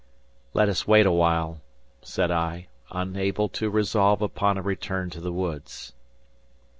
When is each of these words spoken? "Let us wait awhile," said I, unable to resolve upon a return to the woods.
"Let 0.55 0.67
us 0.67 0.87
wait 0.87 1.05
awhile," 1.05 1.61
said 2.01 2.31
I, 2.31 2.69
unable 2.89 3.47
to 3.49 3.69
resolve 3.69 4.23
upon 4.23 4.57
a 4.57 4.61
return 4.63 5.11
to 5.11 5.21
the 5.21 5.31
woods. 5.31 5.93